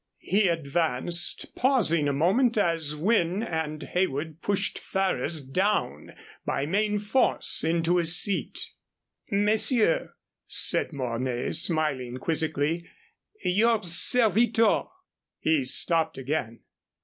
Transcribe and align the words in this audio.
He 0.17 0.47
advanced, 0.47 1.53
pausing 1.53 2.07
a 2.07 2.11
moment 2.11 2.57
as 2.57 2.95
Wynne 2.95 3.43
and 3.43 3.83
Heywood 3.83 4.41
pushed 4.41 4.79
Ferrers 4.79 5.39
down 5.41 6.15
by 6.43 6.65
main 6.65 6.97
force 6.97 7.63
into 7.63 7.97
his 7.97 8.17
seat. 8.17 8.71
"Messieurs," 9.29 10.09
said 10.47 10.91
Mornay, 10.91 11.51
smiling 11.51 12.17
quizzically, 12.17 12.89
"your 13.43 13.83
servitor." 13.83 14.85
He 15.39 15.63
stopped 15.65 16.17
again. 16.17 16.61